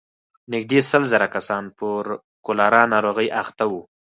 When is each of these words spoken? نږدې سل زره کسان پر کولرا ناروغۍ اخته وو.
نږدې 0.53 0.79
سل 0.89 1.03
زره 1.13 1.27
کسان 1.35 1.63
پر 1.77 2.03
کولرا 2.45 2.83
ناروغۍ 2.93 3.27
اخته 3.41 3.63
وو. 3.71 3.81